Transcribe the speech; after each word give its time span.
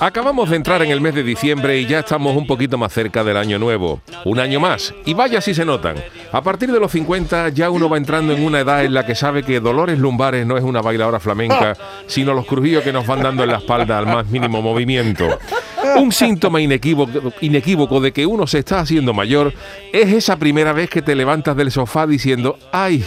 Acabamos 0.00 0.50
de 0.50 0.56
entrar 0.56 0.82
en 0.82 0.90
el 0.90 1.00
mes 1.00 1.14
de 1.14 1.22
diciembre 1.22 1.78
y 1.78 1.86
ya 1.86 2.00
estamos 2.00 2.36
un 2.36 2.46
poquito 2.46 2.76
más 2.76 2.92
cerca 2.92 3.22
del 3.22 3.36
año 3.36 3.58
nuevo. 3.58 4.00
Un 4.24 4.40
año 4.40 4.58
más. 4.60 4.92
Y 5.04 5.14
vaya 5.14 5.40
si 5.40 5.54
se 5.54 5.64
notan. 5.64 5.96
A 6.32 6.42
partir 6.42 6.72
de 6.72 6.80
los 6.80 6.90
50 6.92 7.50
ya 7.50 7.70
uno 7.70 7.88
va 7.88 7.96
entrando 7.96 8.32
en 8.32 8.44
una 8.44 8.60
edad 8.60 8.84
en 8.84 8.92
la 8.92 9.06
que 9.06 9.14
sabe 9.14 9.44
que 9.44 9.60
Dolores 9.60 9.98
Lumbares 9.98 10.46
no 10.46 10.56
es 10.56 10.64
una 10.64 10.82
bailadora 10.82 11.20
flamenca, 11.20 11.76
sino 12.06 12.34
los 12.34 12.44
crujidos 12.44 12.82
que 12.82 12.92
nos 12.92 13.06
van 13.06 13.22
dando 13.22 13.44
en 13.44 13.50
la 13.50 13.58
espalda 13.58 13.96
al 13.98 14.06
más 14.06 14.26
mínimo 14.26 14.60
movimiento. 14.60 15.38
Un 15.96 16.10
síntoma 16.12 16.60
inequívoco, 16.60 17.32
inequívoco 17.40 18.00
de 18.00 18.12
que 18.12 18.26
uno 18.26 18.46
se 18.46 18.58
está 18.58 18.80
haciendo 18.80 19.14
mayor 19.14 19.52
es 19.92 20.12
esa 20.12 20.36
primera 20.36 20.72
vez 20.72 20.90
que 20.90 21.02
te 21.02 21.14
levantas 21.14 21.56
del 21.56 21.70
sofá 21.70 22.06
diciendo, 22.06 22.58
¡ay! 22.72 23.04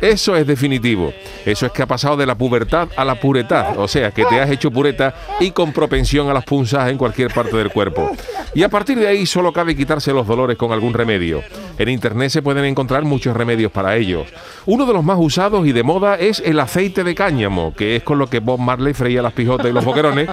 Eso 0.00 0.36
es 0.36 0.46
definitivo. 0.46 1.12
Eso 1.44 1.66
es 1.66 1.72
que 1.72 1.82
ha 1.82 1.86
pasado 1.86 2.16
de 2.16 2.26
la 2.26 2.34
pubertad 2.34 2.88
a 2.96 3.04
la 3.04 3.14
puretad. 3.20 3.78
O 3.78 3.88
sea, 3.88 4.10
que 4.10 4.24
te 4.24 4.40
has 4.40 4.50
hecho 4.50 4.70
pureta 4.70 5.14
y 5.40 5.50
con 5.50 5.72
propensión 5.72 6.28
a 6.28 6.34
las 6.34 6.44
punzas 6.44 6.90
en 6.90 6.98
cualquier 6.98 7.32
parte 7.32 7.56
del 7.56 7.70
cuerpo. 7.70 8.10
Y 8.54 8.62
a 8.62 8.68
partir 8.68 8.98
de 8.98 9.06
ahí 9.06 9.26
solo 9.26 9.52
cabe 9.52 9.76
quitarse 9.76 10.12
los 10.12 10.26
dolores 10.26 10.56
con 10.56 10.72
algún 10.72 10.94
remedio. 10.94 11.42
En 11.78 11.88
internet 11.88 12.30
se 12.30 12.42
pueden 12.42 12.64
encontrar 12.64 13.02
muchos 13.04 13.36
remedios 13.36 13.72
para 13.72 13.96
ellos. 13.96 14.28
Uno 14.66 14.86
de 14.86 14.92
los 14.92 15.04
más 15.04 15.18
usados 15.18 15.66
y 15.66 15.72
de 15.72 15.82
moda 15.82 16.16
es 16.16 16.40
el 16.44 16.60
aceite 16.60 17.02
de 17.02 17.14
cáñamo, 17.14 17.74
que 17.74 17.96
es 17.96 18.02
con 18.02 18.18
lo 18.18 18.28
que 18.28 18.38
Bob 18.38 18.60
Marley 18.60 18.94
freía 18.94 19.22
las 19.22 19.32
pijotas 19.32 19.66
y 19.66 19.72
los 19.72 19.84
boquerones, 19.84 20.28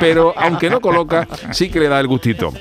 pero 0.00 0.34
aunque 0.36 0.68
no 0.68 0.80
coloca, 0.80 1.26
sí 1.52 1.70
que 1.70 1.80
le 1.80 1.88
da 1.88 1.98
el 2.00 2.08
gustito. 2.08 2.52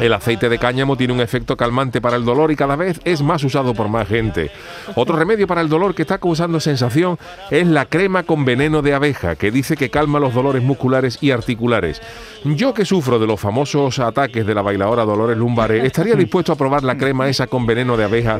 El 0.00 0.14
aceite 0.14 0.48
de 0.48 0.58
cáñamo 0.58 0.96
tiene 0.96 1.12
un 1.12 1.20
efecto 1.20 1.58
calmante 1.58 2.00
para 2.00 2.16
el 2.16 2.24
dolor 2.24 2.50
y 2.50 2.56
cada 2.56 2.74
vez 2.74 3.00
es 3.04 3.20
más 3.20 3.44
usado 3.44 3.74
por 3.74 3.88
más 3.88 4.08
gente. 4.08 4.50
Otro 4.94 5.14
remedio 5.14 5.46
para 5.46 5.60
el 5.60 5.68
dolor 5.68 5.94
que 5.94 6.02
está 6.02 6.16
causando 6.16 6.58
sensación 6.58 7.18
es 7.50 7.66
la 7.66 7.84
crema 7.84 8.22
con 8.22 8.46
veneno 8.46 8.80
de 8.80 8.94
abeja, 8.94 9.36
que 9.36 9.50
dice 9.50 9.76
que 9.76 9.90
calma 9.90 10.18
los 10.18 10.32
dolores 10.32 10.62
musculares 10.62 11.18
y 11.20 11.32
articulares. 11.32 12.00
Yo 12.44 12.72
que 12.72 12.86
sufro 12.86 13.18
de 13.18 13.26
los 13.26 13.38
famosos 13.38 13.98
ataques 13.98 14.46
de 14.46 14.54
la 14.54 14.62
bailadora 14.62 15.04
Dolores 15.04 15.36
Lumbares, 15.36 15.84
estaría 15.84 16.14
dispuesto 16.14 16.52
a 16.52 16.56
probar 16.56 16.82
la 16.82 16.96
crema 16.96 17.28
esa 17.28 17.46
con 17.46 17.66
veneno 17.66 17.98
de 17.98 18.04
abeja, 18.04 18.38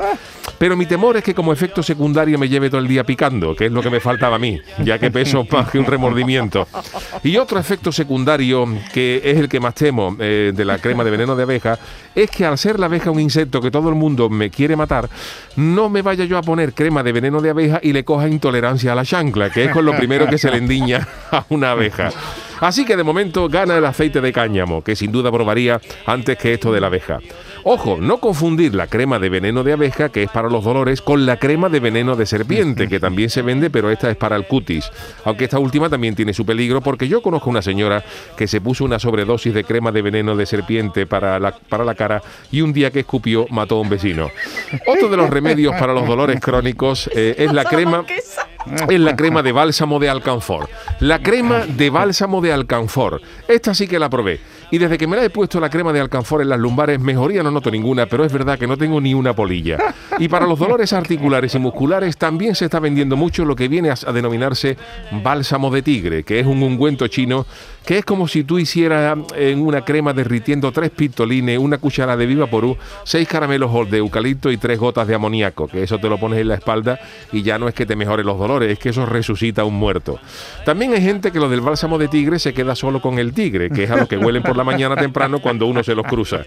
pero 0.61 0.77
mi 0.77 0.85
temor 0.85 1.17
es 1.17 1.25
que 1.25 1.35
como 1.35 1.55
efecto 1.55 1.83
secundario 1.83 2.39
me 2.39 2.47
lleve 2.47 2.69
todo 2.69 2.83
el 2.83 2.87
día 2.87 3.03
picando, 3.03 3.57
que 3.57 3.65
es 3.65 3.73
lo 3.73 3.81
que 3.81 3.89
me 3.89 3.99
faltaba 3.99 4.37
a 4.37 4.39
mí, 4.39 4.61
ya 4.85 4.99
que 4.99 5.11
peso 5.11 5.47
más 5.51 5.71
que 5.71 5.79
un 5.79 5.87
remordimiento. 5.87 6.69
Y 7.25 7.39
otro 7.39 7.59
efecto 7.59 7.91
secundario, 7.91 8.69
que 8.93 9.23
es 9.25 9.39
el 9.39 9.49
que 9.49 9.59
más 9.59 9.75
temo 9.75 10.15
eh, 10.21 10.53
de 10.55 10.65
la 10.67 10.77
crema 10.77 11.03
de 11.03 11.13
veneno 11.13 11.35
de 11.35 11.45
abeja, 11.45 11.79
es 12.15 12.31
que 12.31 12.45
al 12.45 12.59
ser 12.59 12.79
la 12.79 12.87
abeja 12.87 13.11
un 13.11 13.21
insecto 13.21 13.63
que 13.63 13.71
todo 13.71 13.89
el 13.89 13.95
mundo 13.95 14.29
me 14.29 14.51
quiere 14.51 14.77
matar, 14.77 15.09
no 15.57 15.89
me 15.89 16.03
vaya 16.03 16.27
yo 16.27 16.37
a 16.37 16.43
poner 16.43 16.75
crema 16.75 17.03
de 17.03 17.13
veneno 17.13 17.41
de 17.41 17.49
abeja 17.49 17.81
y 17.83 17.95
le 17.95 18.05
coja 18.05 18.29
intolerancia 18.29 18.93
a 18.93 18.95
la 18.95 19.07
chancla, 19.07 19.49
que 19.49 19.65
es 19.65 19.71
con 19.71 19.87
lo 19.87 19.97
primero 19.97 20.27
que 20.27 20.37
se 20.37 20.51
le 20.51 20.59
endiña 20.59 21.09
a 21.33 21.43
una 21.49 21.71
abeja. 21.71 22.11
Así 22.61 22.85
que 22.85 22.97
de 22.97 23.03
momento 23.03 23.49
gana 23.49 23.77
el 23.77 23.85
aceite 23.85 24.21
de 24.21 24.33
cáñamo, 24.33 24.83
que 24.83 24.97
sin 24.97 25.13
duda 25.13 25.33
probaría 25.33 25.81
antes 26.07 26.39
que 26.39 26.55
esto 26.55 26.73
de 26.73 26.81
la 26.81 26.89
abeja. 26.89 27.19
Ojo, 27.65 27.99
no 28.01 28.19
confundir 28.19 28.75
la 28.75 28.87
crema 28.87 29.19
de 29.19 29.29
veneno 29.29 29.63
de 29.63 29.73
abeja, 29.73 30.09
que 30.09 30.23
es 30.23 30.31
para 30.31 30.49
los 30.49 30.65
dolores, 30.65 31.03
con 31.03 31.27
la 31.27 31.39
crema 31.39 31.69
de 31.69 31.81
veneno 31.81 32.17
de 32.17 32.25
serpiente, 32.27 32.89
que 32.89 33.01
también 33.01 33.29
se 33.29 33.43
vende, 33.43 33.71
pero 33.71 33.91
esta 33.91 34.11
es 34.11 34.17
para 34.17 34.37
el 34.37 34.47
cutis. 34.47 34.91
Aunque 35.25 35.45
esta 35.45 35.59
última 35.59 35.91
también 35.91 36.15
tiene 36.15 36.33
su 36.33 36.47
peligro, 36.47 36.81
porque 36.81 37.09
yo 37.09 37.21
conozco 37.21 37.51
una 37.51 37.63
señora 37.63 38.05
que 38.37 38.47
se 38.47 38.61
puso 38.61 38.85
una 38.85 38.99
sobredosis 38.99 39.53
de 39.53 39.65
crema 39.65 39.93
de 39.93 40.03
veneno 40.03 40.37
de 40.37 40.47
serpiente 40.47 41.07
para 41.07 41.39
la, 41.39 41.53
para 41.53 41.85
la 41.85 41.95
cara 41.95 42.23
y 42.51 42.63
un 42.63 42.73
día 42.73 42.91
que 42.91 43.01
escupió 43.01 43.47
mató 43.51 43.77
a 43.77 43.81
un 43.81 43.89
vecino. 43.89 44.31
Otro 44.87 45.09
de 45.09 45.17
los 45.17 45.29
remedios 45.29 45.75
para 45.79 45.93
los 45.93 46.07
dolores 46.07 46.41
crónicos 46.41 47.11
eh, 47.15 47.35
es 47.39 47.53
la 47.53 47.65
crema 47.65 48.05
es 48.89 49.01
la 49.01 49.17
crema 49.17 49.43
de 49.43 49.53
bálsamo 49.53 49.99
de 49.99 50.09
alcanfor. 50.09 50.69
La 51.01 51.21
crema 51.23 51.67
de 51.67 51.91
bálsamo 51.91 52.41
de 52.41 52.53
alcanfor. 52.53 53.21
Esta 53.49 53.75
sí 53.75 53.89
que 53.89 53.99
la 53.99 54.11
probé. 54.11 54.41
Y 54.71 54.79
desde 54.79 54.99
que 54.99 55.07
me 55.07 55.17
la 55.17 55.25
he 55.25 55.31
puesto 55.31 55.59
la 55.59 55.69
crema 55.69 55.93
de 55.93 56.01
alcanfor 56.01 56.43
en 56.43 56.49
las 56.49 56.59
lumbares, 56.59 57.01
mejoría 57.01 57.43
no 57.43 57.51
noto 57.51 57.71
ninguna, 57.71 58.07
pero 58.07 58.25
es 58.25 58.33
verdad 58.33 58.59
que 58.59 58.67
no 58.67 58.77
tengo 58.77 59.01
ni 59.01 59.15
una 59.15 59.35
polilla. 59.35 59.79
Y 60.19 60.29
para 60.29 60.47
los 60.47 60.59
dolores 60.59 60.93
articulares 60.93 61.55
y 61.55 61.59
musculares 61.59 62.17
también 62.17 62.55
se 62.55 62.67
está 62.67 62.79
vendiendo 62.79 63.17
mucho 63.17 63.45
lo 63.45 63.57
que 63.57 63.69
viene 63.69 63.91
a, 63.91 64.13
denominarse 64.13 64.77
bálsamo 65.23 65.71
de 65.71 65.83
tigre, 65.83 66.23
que 66.23 66.39
es 66.39 66.47
un 66.47 66.63
ungüento 66.63 67.09
chino 67.09 67.47
que 67.85 67.99
es 67.99 68.05
como 68.05 68.29
si 68.29 68.45
tú 68.45 68.59
hicieras 68.59 69.19
en 69.35 69.63
una 69.63 69.85
crema 69.85 70.13
derritiendo 70.13 70.71
tres 70.71 70.91
pistolines, 70.91 71.59
una 71.59 71.79
cuchara 71.79 72.17
de 72.17 72.27
viva 72.27 72.47
porú, 72.47 72.77
seis 73.05 73.27
caramelos 73.27 73.91
de 73.91 73.99
eucalipto 73.99 74.51
y 74.51 74.59
tres 74.59 74.79
gotas 74.79 75.09
de 75.09 75.15
amoníaco, 75.15 75.67
que 75.67 75.83
eso 75.83 75.99
te 75.99 76.09
lo 76.09 76.19
pones 76.19 76.41
en 76.41 76.49
la 76.49 76.57
espalda 76.57 77.01
y 77.33 77.43
ya 77.43 77.59
no 77.59 77.69
es 77.69 77.75
que 77.75 77.87
te 77.87 77.97
mejore 77.97 78.23
los 78.23 78.39
dolores, 78.39 78.71
es 78.71 78.79
que 78.79 78.91
eso 78.91 79.07
resucita 79.07 79.63
a 79.63 79.65
un 79.65 79.75
muerto. 79.75 80.19
También 80.65 80.93
hay 80.93 81.03
gente 81.03 81.33
que 81.33 81.41
lo 81.41 81.49
del 81.49 81.63
bálsamo 81.63 81.99
de 81.99 82.09
tigre 82.09 82.39
se 82.39 82.53
queda 82.53 82.77
solo 82.77 83.01
con 83.01 83.19
el 83.19 83.33
tigre, 83.33 83.71
que 83.71 83.85
es 83.85 83.91
a 83.91 83.97
lo 83.97 84.07
que 84.07 84.19
huelen 84.19 84.43
por 84.43 84.57
la 84.61 84.65
mañana 84.65 84.97
temprano 84.97 85.41
cuando 85.41 85.67
uno 85.67 85.83
se 85.83 85.95
los 85.95 86.07
cruza. 86.07 86.41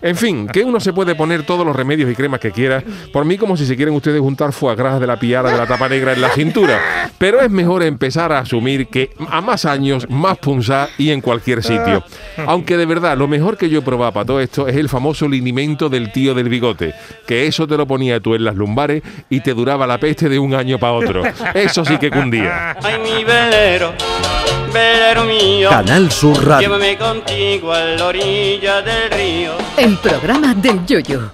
En 0.00 0.16
fin, 0.16 0.48
que 0.48 0.64
uno 0.64 0.80
se 0.80 0.92
puede 0.92 1.14
poner 1.14 1.44
todos 1.44 1.66
los 1.66 1.76
remedios 1.76 2.10
y 2.10 2.14
cremas 2.14 2.40
que 2.40 2.50
quiera, 2.50 2.82
por 3.12 3.24
mí 3.24 3.36
como 3.36 3.56
si 3.56 3.66
se 3.66 3.76
quieren 3.76 3.94
ustedes 3.94 4.20
juntar 4.20 4.52
foie 4.52 4.74
gras 4.74 5.00
de 5.00 5.06
la 5.06 5.18
piara 5.18 5.50
de 5.50 5.58
la 5.58 5.66
tapa 5.66 5.88
negra 5.88 6.12
en 6.12 6.20
la 6.20 6.30
cintura, 6.30 6.80
pero 7.18 7.40
es 7.40 7.50
mejor 7.50 7.82
empezar 7.82 8.32
a 8.32 8.40
asumir 8.40 8.88
que 8.88 9.10
a 9.30 9.40
más 9.40 9.64
años, 9.64 10.08
más 10.08 10.38
punzar 10.38 10.88
y 10.96 11.10
en 11.10 11.20
cualquier 11.20 11.62
sitio. 11.62 12.04
Aunque 12.46 12.76
de 12.76 12.86
verdad, 12.86 13.16
lo 13.18 13.28
mejor 13.28 13.56
que 13.56 13.68
yo 13.68 13.80
he 13.80 13.82
para 13.82 14.24
todo 14.24 14.40
esto 14.40 14.68
es 14.68 14.76
el 14.76 14.88
famoso 14.88 15.28
linimento 15.28 15.88
del 15.88 16.12
tío 16.12 16.34
del 16.34 16.48
bigote, 16.48 16.94
que 17.26 17.46
eso 17.46 17.66
te 17.66 17.76
lo 17.76 17.86
ponía 17.86 18.20
tú 18.20 18.34
en 18.34 18.44
las 18.44 18.54
lumbares 18.54 19.02
y 19.28 19.40
te 19.40 19.54
duraba 19.54 19.86
la 19.86 19.98
peste 19.98 20.28
de 20.28 20.38
un 20.38 20.54
año 20.54 20.78
para 20.78 20.92
otro. 20.92 21.22
Eso 21.54 21.84
sí 21.84 21.98
que 21.98 22.10
cundía. 22.10 22.76
Ay, 22.82 22.98
mi 23.02 23.24
velero, 23.24 23.92
velero 24.78 25.24
mío, 25.24 25.70
Canal 25.70 26.10
Sur 26.12 26.44
Radio. 26.46 26.68
llévame 26.68 26.96
contigo 26.96 27.72
a 27.72 27.80
la 27.80 28.06
orilla 28.06 28.80
del 28.82 29.10
río. 29.10 29.52
El 29.76 29.96
programa 29.98 30.54
del 30.54 30.84
Yoyo. 30.86 31.30